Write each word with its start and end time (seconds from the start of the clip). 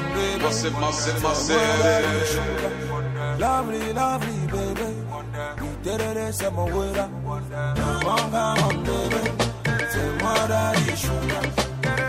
Monday. 0.00 0.38
Massive, 0.38 0.72
massive, 0.80 1.22
massive. 1.22 1.56
Lovely, 3.38 3.92
lovely, 3.92 4.46
baby. 4.46 4.88
We 5.60 5.68
did 5.82 6.00
it 6.00 6.16
in 6.16 6.32
summer 6.32 6.64
weather. 6.64 7.08
Monga 8.04 8.54
Monday. 8.60 9.08
Say 9.90 10.08
what 10.22 10.50
I 10.50 10.94
sugar. 10.94 11.44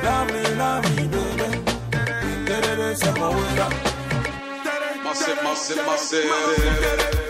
Lovely, 0.04 0.56
lovely, 0.56 1.07
baby. 1.07 1.50
We 2.24 2.46
did 2.46 2.66
it 2.66 2.80
in 2.80 2.96
summer 2.96 3.30
weather. 3.30 3.70
Massive, 5.04 5.44
massive, 5.44 5.78
massive. 5.86 7.29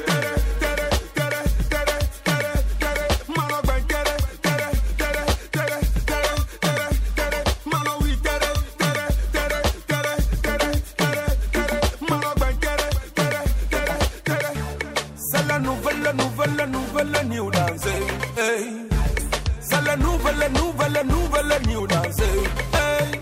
La 19.86 19.96
nouvelle, 19.96 20.52
nouvelle, 20.54 21.06
nouvelle 21.08 21.62
new 21.68 21.88
dance. 21.88 22.20
Hey. 22.20 23.20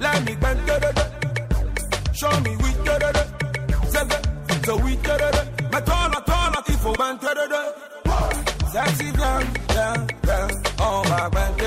Let 0.00 0.24
me 0.24 0.34
bend. 0.36 0.58
Show 2.12 2.30
me 2.40 2.56
we 2.56 2.72
da 2.84 2.98
da 2.98 3.12
da. 3.12 3.22
We 4.82 4.96
da 4.96 5.16
da 5.18 5.30
da. 5.30 5.80
Toi 5.80 6.08
là, 6.12 6.62
il 6.68 6.74
faut 6.78 6.92
bend 6.94 7.20
da. 7.20 7.62
Sexy 8.72 9.12
girl, 9.12 9.44
yeah, 9.74 9.94
yeah. 10.26 10.48
On 10.80 11.02
va 11.02 11.28
bend. 11.30 11.60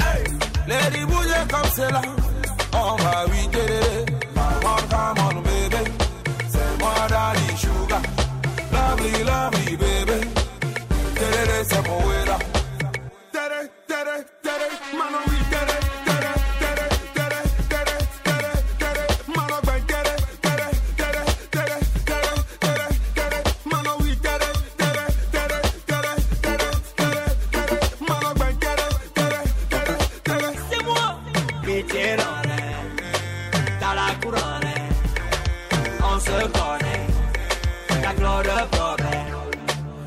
Hey. 0.00 0.24
Lady 0.68 1.04
bouge 1.04 1.46
comme 1.50 1.70
c'est 1.74 1.90
là. 1.90 2.02
On 2.74 2.96
va 2.96 3.26
we 3.26 3.48
da. 3.48 3.66
Come 4.34 4.64
on, 4.64 4.82
come 4.88 5.18
on, 5.26 5.42
baby. 5.42 5.90
C'est 6.48 6.78
moi, 6.78 6.94
daddy 7.08 7.56
sugar. 7.56 8.02
Lovely, 8.72 9.24
lovely, 9.24 9.71
Se 36.20 36.28
connaît 36.30 37.06
La 38.02 38.12
gloire 38.14 38.68
problème 38.70 39.26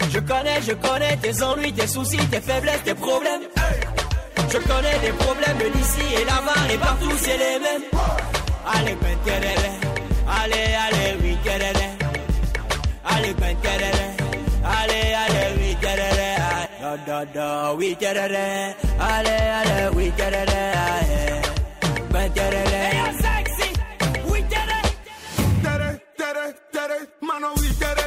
Je 0.10 0.20
connais, 0.20 0.62
je 0.62 0.74
connais 0.74 1.18
tes 1.18 1.44
ennuis, 1.44 1.74
tes 1.74 1.88
soucis, 1.88 2.26
tes 2.32 2.40
faiblesses, 2.40 2.84
tes 2.84 2.94
problèmes 2.94 3.42
Je 4.52 4.58
connais 4.60 5.00
des 5.00 5.12
problèmes 5.24 5.72
d'ici 5.74 6.06
et 6.22 6.26
là-bas 6.26 6.74
et 6.74 6.78
partout 6.78 7.12
c'est 7.18 7.38
les 7.38 7.60
mêmes 7.60 7.96
Allez, 8.68 8.96
ben, 8.96 9.16
tereré. 9.24 9.72
Allez, 10.28 10.74
allez, 10.86 11.18
oui, 11.22 11.38
tereré. 11.44 11.90
Allez, 13.06 13.34
ben, 13.36 13.56
tereré. 13.62 14.08
Allez, 14.64 15.14
allez, 15.24 15.48
oui, 15.58 15.78
tereré. 15.80 16.36
Da, 16.82 16.98
da, 17.06 17.26
da, 17.26 17.74
oui, 17.76 17.96
tereré. 17.96 18.76
Allez, 19.00 19.30
allez, 19.60 19.96
oui, 19.96 20.12
tereré. 20.18 20.64
Allez, 20.74 21.42
ben, 22.10 22.30
tereré. 22.32 23.25
know 27.46 27.54
we 27.62 27.70
get. 27.80 28.05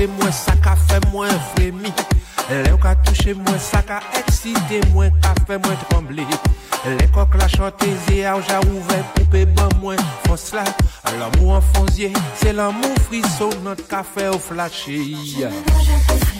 Ka 0.00 0.06
fikse 0.06 0.06
mwen, 0.06 0.32
sa 0.32 0.54
ka 0.56 0.76
fe 0.76 0.98
mwen 1.12 1.30
vremi 1.54 1.92
Lè 2.50 2.72
ou 2.72 2.78
ka 2.80 2.94
touche 3.04 3.34
mwen, 3.34 3.58
sa 3.60 3.82
ka 3.82 4.00
eksite 4.16 4.80
mwen, 4.92 5.12
ka 5.20 5.34
fe 5.46 5.58
mwen 5.58 5.76
tremble 5.88 6.24
Lè 6.84 7.08
kok 7.12 7.36
la 7.36 7.48
chante 7.48 7.90
zi 8.06 8.24
a 8.24 8.34
ou 8.36 8.42
ja 8.48 8.60
ouve 8.64 9.02
poupe 9.14 9.44
ban 9.54 9.70
mwen 9.82 10.00
fos 10.26 10.52
la 10.56 10.64
L'amou 11.18 11.52
an 11.56 11.64
fonzye, 11.74 12.12
se 12.40 12.52
l'amou 12.52 13.06
friso 13.08 13.50
not 13.64 13.82
ka 13.88 14.02
fe 14.02 14.30
ou 14.32 14.40
flashe 14.40 15.00
A 15.50 16.39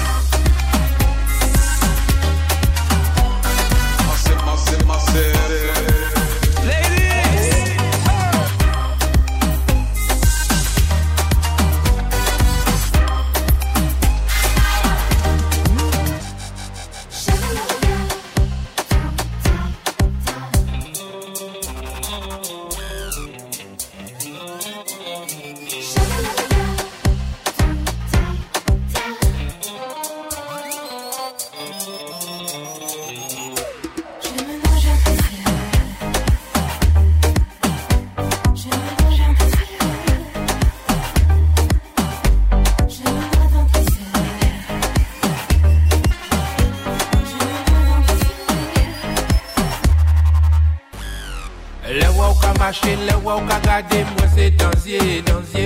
wè 53.31 53.37
ou 53.39 53.47
ka 53.47 53.59
gade 53.63 54.03
mwen 54.11 54.29
se 54.35 54.49
danzye, 54.59 55.21
danzye 55.23 55.65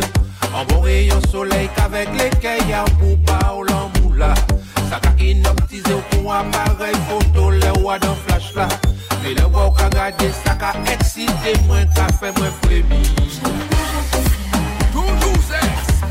bon 0.69 0.83
reyon 0.83 1.21
soley 1.31 1.67
kavek 1.75 2.09
leke 2.17 2.53
ya 2.69 2.83
pou 2.99 3.17
pa 3.25 3.39
ou 3.53 3.63
lan 3.65 3.89
mou 3.95 4.13
la 4.19 4.33
Sa 4.89 4.99
ka 5.01 5.11
inoptize 5.17 5.89
ou 5.93 6.03
pou 6.11 6.31
aparel 6.31 6.97
foto 7.09 7.49
le 7.49 7.71
wè 7.81 7.97
dan 7.99 8.15
flash 8.25 8.53
là. 8.55 8.67
Mais 9.23 9.33
le 9.33 9.47
wè 9.47 9.63
ou 9.65 9.73
ka 9.73 9.89
gade 9.89 10.29
sa 10.43 10.53
ka 10.61 10.75
eksite 10.93 11.55
mwen 11.65 11.89
ka 11.97 12.07
fe 12.19 12.31
mwen 12.37 12.53
premi 12.61 13.01
Toujou 14.93 15.35
seks 15.49 16.05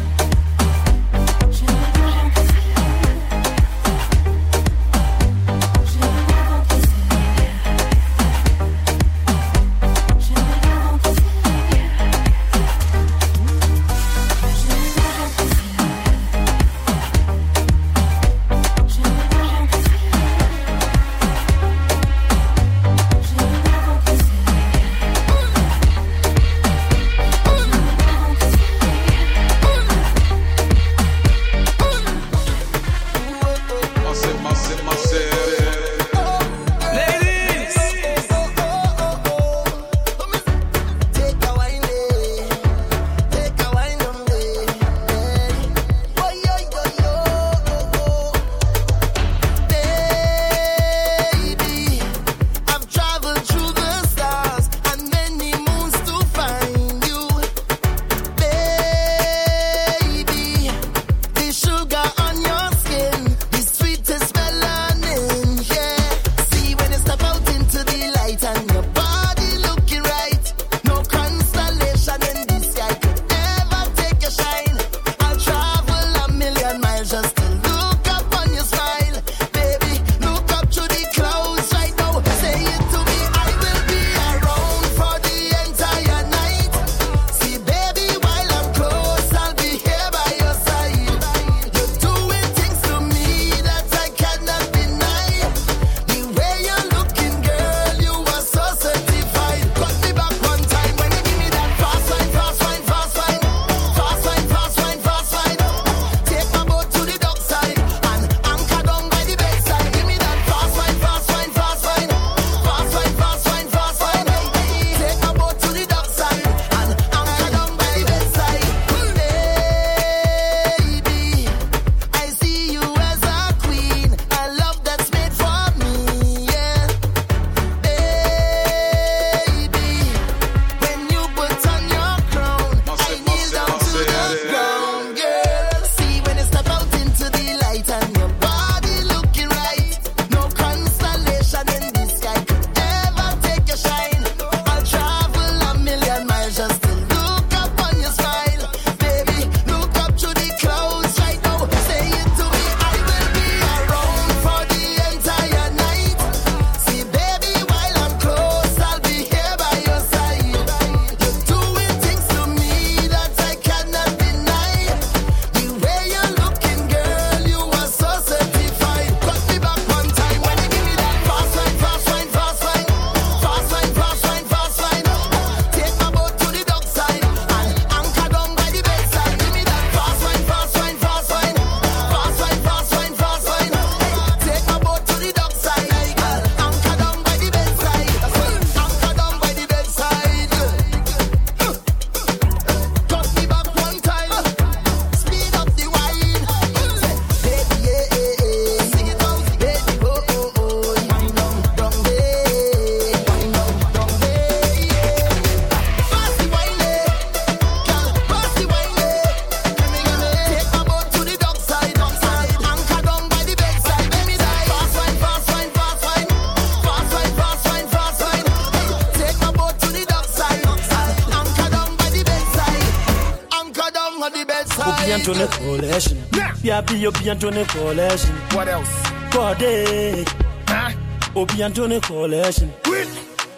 join 225.35 225.47
the 225.47 225.57
coalition. 225.57 226.19
Yeah, 226.63 226.81
be 226.81 227.07
Obi 227.07 227.29
and 227.29 227.41
join 227.41 227.55
the 227.55 227.65
coalition. 227.65 228.35
What 228.53 228.69
else? 228.69 228.89
Kode. 229.31 230.29
Huh? 230.69 230.93
Oh, 231.37 231.41
Obi 231.43 231.63
and 231.63 231.75
join 231.75 231.91
the 231.91 232.01
coalition. 232.01 232.73
Quit. 232.85 233.09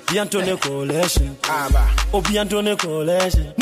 Obi 0.08 0.18
and 0.18 0.30
join 0.30 0.44
the 0.44 0.52
eh. 0.52 0.56
coalition. 0.56 1.36
Aba. 1.44 1.90
Obi 2.14 2.38
oh, 2.38 2.40
and 2.40 2.50
join 2.50 2.64
the 2.64 2.76
coalition. 2.76 3.52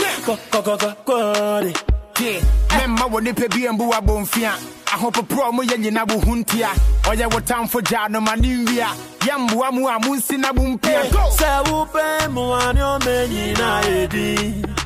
Kode. 1.05 1.91
Yeah. 2.21 2.41
Mɛmma 2.75 3.05
wɔ 3.11 3.21
nipa 3.25 3.49
bi 3.49 3.67
mbu 3.73 3.91
abɔmfia 3.93 4.53
ahopoprɔ 4.87 5.53
mu 5.53 5.63
yɛ 5.65 5.77
nyina 5.83 6.07
bo 6.07 6.19
ho 6.21 6.35
ntia 6.37 6.69
ɔyɛ 7.11 7.27
wo 7.33 7.41
tamfo 7.41 7.81
gyaa 7.83 8.09
no 8.09 8.21
ma 8.21 8.35
ne 8.37 8.55
nwia 8.65 8.87
yɛmboa 9.21 9.97
a 9.97 9.99
monsi 9.99 10.39
na 10.39 10.53
bo 10.53 10.63
mpia 10.63 11.03
sɛ 11.11 11.65
wopɛ 11.67 12.29
mmoa 12.31 12.73
ne 12.73 12.81
ɔmɛ 12.81 13.29
nyinaa 13.29 14.84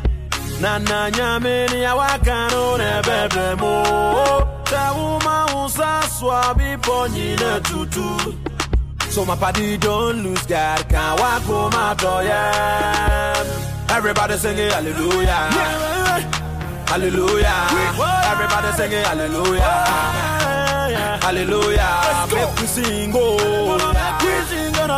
na 0.60 0.78
nna 0.78 1.10
nyamini 1.10 1.82
ya 1.82 1.94
wakano 1.94 2.78
n'ebebe 2.78 3.46
mụ 3.60 3.74
tewumanwụ 4.70 5.62
sasụ 5.76 6.26
abịbọ 6.42 7.08
nyina 7.14 7.60
tutu. 7.60 8.08
So 9.10 9.24
my 9.24 9.36
party 9.36 9.76
don't 9.78 10.22
lose 10.22 10.46
God 10.46 10.88
can't 10.88 11.20
walk 11.20 11.42
home 11.44 11.74
after 11.74 12.22
ya. 12.28 12.42
Everybody 13.96 14.36
singing 14.36 14.70
hallelujah. 14.70 15.50
Hallelujah. 16.90 17.58
Everybody 18.32 18.70
singing 18.78 19.04
hallelujah. 19.04 19.76
Hallelujah. 21.22 22.26
Make 22.34 22.60
we 22.60 22.66
sing 22.66 23.12
oh 23.14 23.36
oh, 23.40 23.80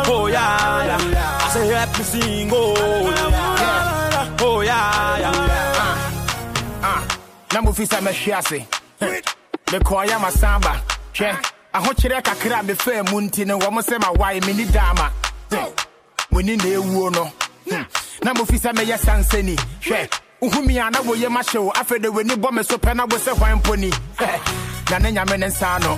oh 0.07 0.27
yeah. 0.27 0.97
I 1.45 1.49
say 1.53 1.67
help 1.67 1.97
me 1.97 2.03
sing 2.03 2.49
oh 2.53 3.10
na 7.53 7.61
mufisa 7.61 7.99
mɛhwe 8.01 8.33
ase 8.37 8.65
mekɔɔyɛ 9.71 10.15
amasan 10.15 10.61
ba 10.61 10.81
hwɛ 11.13 11.35
ahokyerɛ 11.73 12.21
kakra 12.23 12.59
a 12.59 12.63
mefaa 12.63 13.11
mu 13.11 13.21
nti 13.21 13.45
no 13.45 13.59
wɔm 13.59 13.77
sɛ 13.81 13.97
mawae 13.99 14.39
menni 14.41 14.65
daama 14.71 15.11
muni 16.31 16.55
na 16.57 16.63
ewuo 16.63 17.11
no 17.11 17.31
na 18.23 18.33
mufisa 18.33 18.71
mɛyɛ 18.73 18.97
sansani 18.97 19.55
hwɛ 19.81 20.09
wohumi 20.41 20.77
a 20.87 20.91
na 20.91 20.99
woyɛ 21.01 21.29
ma 21.29 21.41
hyew 21.43 21.69
afei 21.75 22.01
de 22.01 22.09
w'ani 22.09 22.35
bɔ 22.35 22.51
me 22.53 22.63
so 22.63 22.77
pɛ 22.77 22.95
na 22.95 23.03
wo 23.03 23.17
sɛ 23.17 23.37
hwan 23.37 23.59
mpo 23.61 23.75
na 24.89 24.97
ne 24.99 25.11
nyame 25.11 25.37
ne 25.39 25.47
nsa 25.47 25.79
no 25.81 25.97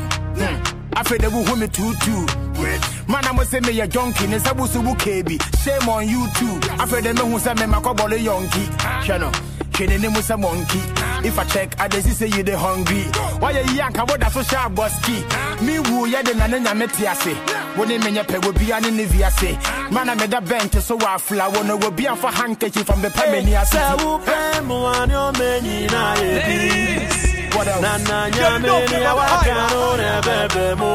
afei 0.96 1.20
de 1.20 1.28
wohu 1.30 1.56
me 1.58 1.68
tuutuu 1.68 3.08
ma 3.08 3.22
na 3.22 3.32
mo 3.34 3.44
sɛ 3.44 3.62
meyɛ 3.62 3.88
jɔnki 3.88 4.28
ne 4.28 4.38
nsa 4.38 4.54
busu 4.56 4.84
wo 4.84 4.96
kee 4.96 5.22
shame 5.64 5.88
on 5.90 6.08
you 6.08 6.26
too. 6.36 6.60
Afei 6.78 7.02
de 7.04 7.14
mehu 7.14 7.30
me 7.30 7.66
memakɔbɔle 7.66 8.18
yɔnki 8.26 8.64
hwɛ 9.06 9.20
no 9.20 9.30
hwɛ 9.72 9.90
ne 9.90 9.98
ne 9.98 10.08
mu 10.10 10.20
sɛ 10.20 10.40
monkey 10.40 11.03
if 11.25 11.38
i 11.39 11.44
check 11.46 11.80
i 11.80 11.88
dey 11.88 12.01
see 12.01 12.12
say 12.12 12.27
you 12.27 12.44
dey 12.44 12.53
hungry. 12.53 13.03
Wayɛ 13.42 13.63
yi 13.74 13.80
anka 13.82 14.03
woda 14.10 14.30
so 14.32 14.42
hyɛ 14.42 14.68
abɔski 14.68 15.62
me 15.62 15.80
wu 15.80 16.08
yɛ 16.08 16.24
de 16.25 16.34
na 16.36 16.48
ne 16.48 16.60
nyame 16.60 16.88
te 16.92 17.06
ase 17.08 17.34
wo 17.77 17.84
ne 17.86 17.98
menyɛ 17.98 18.24
pɛ 18.25 18.38
wobia 18.44 18.82
ne 18.82 18.89
ne 18.92 19.06
viase 19.06 19.58
mana 19.92 20.15
meda 20.15 20.39
bɛnte 20.42 20.82
so 20.82 20.98
wɔ 20.98 21.15
afla 21.15 21.53
wo 21.53 21.62
no 21.63 21.77
wobi 21.77 22.06
amfa 22.06 22.30
handkerchief 22.32 22.89
am 22.89 23.01
bɛpɛ 23.01 23.32
m'ani 23.32 23.53
ase 23.62 23.75
sɛ 23.77 23.98
wopɛ 24.00 24.62
mmoa 24.65 25.08
ne 25.08 25.13
ɔma 25.13 25.62
nyinaa 25.62 26.15
yɛdi 26.15 27.56
What 27.56 27.68
else? 27.68 27.82
na 27.82 27.98
na 27.98 28.30
nyame 28.30 28.62
ne 28.63 29.06
awaka 29.12 29.56
no 29.72 29.96
ne 29.96 30.22
bɛbɛ 30.27 30.77
mu 30.77 30.92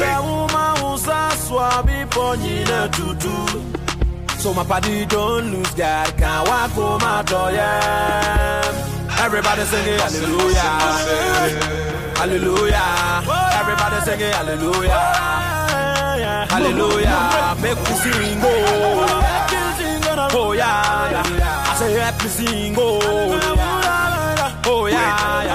sɛ 0.00 0.12
woma 0.26 0.82
wo 0.82 0.96
sa 0.96 1.28
soa 1.30 1.82
bepɔ 1.86 2.92
tutu. 2.92 3.62
So 4.42 4.52
my 4.52 4.64
party 4.64 5.06
don't 5.06 5.52
lose 5.52 5.70
God 5.74 6.16
Can't 6.18 6.48
walk 6.48 6.70
home 6.72 7.00
my 7.00 7.22
door 7.22 7.52
yeah 7.52 8.88
everybody 9.22 9.62
singing 9.62 9.98
hallelujah 9.98 10.60
hallelujah 12.18 13.22
everybody 13.60 13.98
singing 14.04 14.32
hallelujah 14.32 15.00
hallelujah 16.50 17.56
make 17.62 17.78
we 17.78 17.94
sing 18.02 18.40
oh 18.42 18.48
oh 20.34 20.52
yeah, 20.52 21.10
yeah. 21.12 21.70
I 21.70 21.74
say 21.78 21.92
happy 21.92 22.28
sing 22.28 22.74
oh 22.76 22.98
oh 24.66 24.86
yeah, 24.86 25.52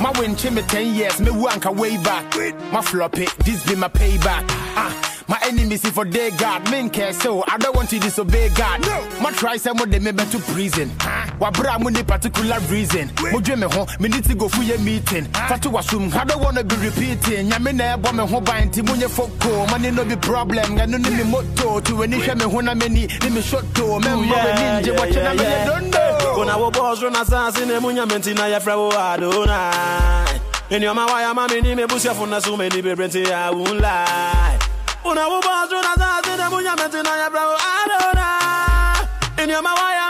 my 0.00 0.10
win 0.18 0.32
me 0.54 0.62
10 0.62 0.94
years, 0.94 1.20
me 1.20 1.28
wanka 1.28 1.74
way 1.74 1.96
back. 1.98 2.24
My 2.72 2.82
flop 2.82 3.16
it, 3.18 3.30
this 3.38 3.66
be 3.66 3.74
my 3.74 3.88
payback. 3.88 4.44
Ah, 4.76 4.92
my 5.26 5.38
enemies 5.44 5.82
see 5.82 5.90
for 5.90 6.04
day 6.04 6.30
God, 6.36 6.70
men 6.70 6.90
care 6.90 7.12
so 7.14 7.42
I 7.48 7.56
don't 7.56 7.74
want 7.74 7.88
to 7.90 7.98
disobey 7.98 8.50
God. 8.50 8.82
No. 8.82 9.20
My 9.22 9.32
try 9.32 9.56
some 9.56 9.80
of 9.80 9.90
them 9.90 10.04
me 10.04 10.12
to 10.12 10.38
prison. 10.52 10.90
Wa 11.00 11.15
bra 11.38 11.78
mo 11.78 11.88
ni 11.88 12.02
particular 12.02 12.58
reason. 12.70 13.10
Mo 13.32 13.40
dwe 13.40 13.56
me 13.58 13.66
ho, 13.66 13.86
me 14.00 14.08
need 14.08 14.24
to 14.24 14.34
go 14.34 14.48
for 14.48 14.62
your 14.62 14.78
meeting. 14.78 15.24
Fatu 15.48 15.70
wasum, 15.70 16.12
I 16.14 16.24
don't 16.24 16.42
wanna 16.42 16.64
be 16.64 16.76
repeating. 16.76 17.48
Nya 17.50 17.62
me 17.62 17.72
na 17.72 17.94
ebo 17.94 18.12
me 18.12 18.26
ho 18.26 18.40
ban 18.40 18.70
ti 18.70 18.82
munye 18.82 19.08
foko. 19.08 19.68
Money 19.70 19.90
no 19.90 20.04
be 20.04 20.16
problem, 20.16 20.76
ga 20.76 20.86
no 20.86 20.98
ni 20.98 21.10
me 21.10 21.24
moto. 21.24 21.80
To 21.80 21.96
when 21.96 22.12
hwe 22.12 22.34
me 22.36 22.44
ho 22.44 22.60
na 22.60 22.74
me 22.74 22.88
ni, 22.88 23.06
ni 23.06 23.30
me 23.30 23.40
shot 23.42 23.64
to. 23.74 23.98
Member 24.00 24.26
we 24.26 24.52
ninja, 24.60 24.98
watch 24.98 25.14
na 25.14 25.32
me 25.34 25.44
don't 25.66 25.90
know. 25.90 26.34
When 26.38 26.48
I 26.50 26.56
was 26.56 26.72
boss 26.72 27.02
run 27.02 27.14
in 27.14 27.68
the 27.68 27.80
munya 27.80 28.06
mentina 28.06 28.48
ya 28.50 28.58
fra 28.58 28.76
wo 28.76 28.90
adonai. 28.90 30.40
In 30.70 30.82
your 30.82 30.94
ma 30.94 31.06
waya 31.06 31.32
ma 31.32 31.46
me 31.46 31.60
ni 31.60 31.74
me 31.74 31.84
busia 31.84 32.14
funa 32.14 32.40
so 32.40 32.56
many 32.56 32.82
be 32.82 32.94
brente 32.94 33.24
I 33.30 33.50
won't 33.50 33.80
lie. 33.80 34.58
When 35.02 35.16
I 35.16 35.26
was 35.28 35.44
boss 35.44 35.70
run 35.72 35.84
in 35.84 36.36
the 36.36 36.44
munya 36.54 36.76
mentina 36.76 37.16
ya 37.16 37.30
fra 37.30 37.40
wo 37.40 37.56
adonai. 37.56 39.42
In 39.42 39.48
your 39.48 39.62
ma 39.62 39.74
waya 39.74 40.05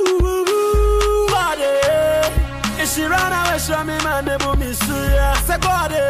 Ooh 0.00 0.04
ooh 0.04 0.44
ooh 0.48 1.26
body. 1.28 1.72
Ishirana 2.82 3.40
we 3.52 3.58
show 3.58 3.84
me. 3.84 3.98
Se 5.46 5.56
body. 5.58 6.02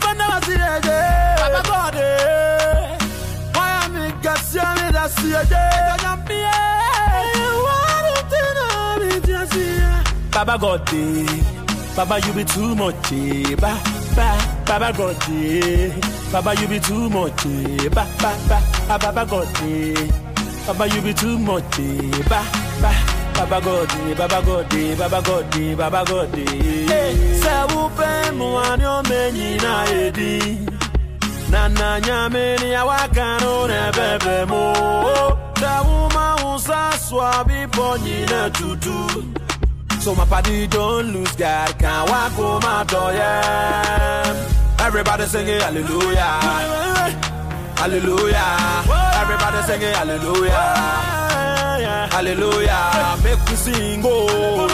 Fana 0.00 0.24
wasireje. 0.28 0.98
Baba 1.40 1.60
body. 1.68 2.08
Me 3.92 4.04
jasia 4.22 4.68
Baba 10.32 10.58
God. 10.58 10.90
Baba 11.96 12.18
you 12.26 12.32
be 12.32 12.44
too 12.44 12.74
much 12.74 13.12
eh. 13.12 14.55
Ba 14.66 14.78
ba 14.78 14.92
Baba 14.92 14.92
God. 14.92 15.16
Baba 16.32 16.54
you 16.60 16.68
be 16.68 16.78
too 16.80 17.08
much 17.08 17.46
eh. 17.46 17.88
Ba 17.88 18.04
ba 18.20 18.32
ba 18.48 18.98
Baba 18.98 19.24
God. 19.24 19.48
Baba 20.66 20.86
you 20.88 21.00
be 21.02 21.12
too 21.14 21.38
much 21.38 21.78
eh. 21.78 22.22
Ba 22.28 22.40
ba 22.82 22.92
Baba 23.36 23.60
God. 23.60 23.88
Baba 24.18 24.42
God. 24.42 24.68
Baba 24.98 25.22
God. 25.22 25.76
Baba 25.78 26.04
God 26.04 26.34
eh. 26.38 27.14
Say 27.40 27.62
wupe 27.72 28.10
muani 28.38 28.84
omenyi 28.84 29.56
na 29.62 29.84
edi 29.90 30.58
na 31.50 31.68
na 31.68 32.00
nyame 32.00 32.56
ni 32.60 32.74
awaka 32.74 33.38
no 33.40 33.66
ne 33.66 33.90
bebe 33.96 34.44
mo 34.50 34.72
da 35.60 35.80
wuma 35.86 36.26
usa 36.54 36.90
swabi 36.98 37.66
ponyi 37.70 38.26
na 38.30 38.50
tutu 38.50 38.98
so 40.00 40.14
my 40.16 40.24
party 40.24 40.66
don't 40.66 41.12
lose 41.12 41.36
God 41.36 41.78
can't 41.78 42.10
walk 42.10 42.32
home 42.32 42.62
my 42.62 42.84
door 42.84 43.12
yeah 43.12 44.55
Everybody 44.86 45.24
sing 45.26 45.48
it, 45.48 45.60
hallelujah. 45.62 46.38
Hallelujah. 47.76 48.84
Everybody 49.20 49.62
sing 49.66 49.82
it, 49.82 49.96
hallelujah. 49.96 50.52
Hallelujah. 52.12 53.16
Make 53.24 53.44
me 53.50 53.56
sing, 53.56 54.02
oh. 54.04 54.68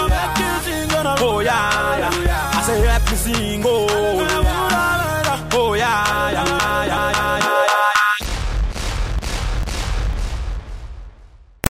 Oh, 1.18 1.40
yeah, 1.40 1.98
yeah. 1.98 2.50
I 2.52 2.62
say, 2.62 2.80
help 2.86 3.10
me 3.10 3.16
sing, 3.16 3.62
oh. 3.64 3.86
Oh, 5.54 5.72
yeah, 5.72 6.30
yeah, 6.32 6.84
yeah, 6.84 7.38
yeah. 7.38 7.41